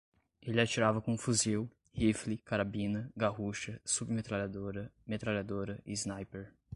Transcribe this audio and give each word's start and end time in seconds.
Ele 0.41 0.59
atirava 0.59 0.99
com 0.99 1.13
um 1.13 1.17
fuzil, 1.19 1.69
rifle, 1.93 2.39
carabina, 2.39 3.11
garrucha, 3.15 3.79
submetralhadora, 3.85 4.91
metralhadora 5.05 5.79
e 5.85 5.91
sniper 5.93 6.51